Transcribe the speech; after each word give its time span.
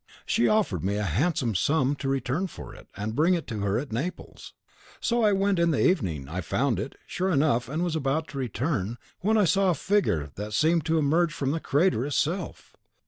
She 0.25 0.47
offered 0.47 0.83
me 0.83 0.95
a 0.95 1.03
handsome 1.03 1.53
sum 1.53 1.95
to 1.97 2.09
return 2.09 2.47
for 2.47 2.73
it, 2.73 2.87
and 2.97 3.15
bring 3.15 3.35
it 3.35 3.45
to 3.49 3.59
her 3.59 3.77
at 3.77 3.91
Naples. 3.93 4.55
So 4.99 5.21
I 5.23 5.31
went 5.31 5.59
in 5.59 5.69
the 5.69 5.87
evening. 5.87 6.27
I 6.27 6.41
found 6.41 6.79
it, 6.79 6.95
sure 7.05 7.29
enough, 7.29 7.69
and 7.69 7.83
was 7.83 7.95
about 7.95 8.27
to 8.29 8.39
return, 8.39 8.97
when 9.19 9.37
I 9.37 9.45
saw 9.45 9.69
a 9.69 9.75
figure 9.75 10.31
that 10.37 10.53
seemed 10.53 10.87
to 10.87 10.97
emerge 10.97 11.35
from 11.35 11.51
the 11.51 11.59
crater 11.59 12.03
itself. 12.03 12.73